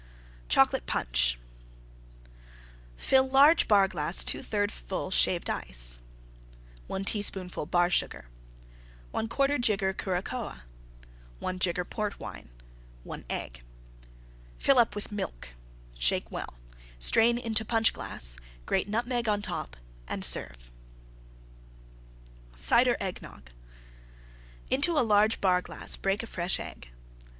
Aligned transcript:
CHOCOLATE 0.49 0.87
PUNCH 0.87 1.37
Fill 2.97 3.29
large 3.29 3.67
Bar 3.67 3.87
glass 3.87 4.23
2/3 4.23 4.71
full 4.71 5.11
Shaved 5.11 5.47
Ice. 5.47 5.99
1 6.87 7.05
teaspoonful 7.05 7.67
Bar 7.67 7.91
Sugar. 7.91 8.25
1/4 9.13 9.61
jigger 9.61 9.93
Curacoa. 9.93 10.61
1 11.37 11.59
jigger 11.59 11.85
Port 11.85 12.19
Wine. 12.19 12.49
1 13.03 13.25
Egg. 13.29 13.61
Fill 14.57 14.79
up 14.79 14.95
with 14.95 15.11
Milk; 15.11 15.49
shake 15.99 16.31
well; 16.31 16.55
strain 16.97 17.37
into 17.37 17.63
Punch 17.63 17.93
glass; 17.93 18.37
grate 18.65 18.89
Nutmeg 18.89 19.29
on 19.29 19.43
top 19.43 19.77
and 20.07 20.25
serve. 20.25 20.71
CIDER 22.55 22.97
EGGNOG 22.99 23.51
Into 24.71 24.97
a 24.97 25.05
large 25.05 25.39
Bar 25.39 25.61
glass 25.61 25.95
break 25.95 26.23
a 26.23 26.25
fresh 26.25 26.59
Egg. 26.59 26.89